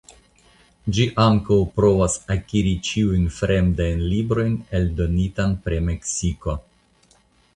Ĝi 0.97 1.03
ankaŭ 1.23 1.57
provas 1.79 2.15
akiri 2.35 2.71
ĉiuj 2.87 3.19
fremdaj 3.37 3.89
libroj 4.13 4.47
eldonita 4.79 5.45
pri 5.67 5.81
Meksiko. 5.91 6.57